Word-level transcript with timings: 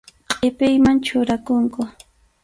Qʼipiyman 0.31 0.97
churakunku. 1.05 1.81